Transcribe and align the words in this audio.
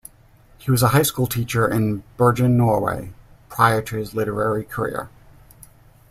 He 0.57 0.71
was 0.71 0.81
a 0.81 0.87
high 0.87 1.03
school 1.03 1.27
teacher 1.27 1.67
in 1.69 2.01
Bergen, 2.17 2.57
Norway, 2.57 3.13
prior 3.49 3.83
to 3.83 3.97
his 3.97 4.15
literary 4.15 4.63
career. 4.65 5.11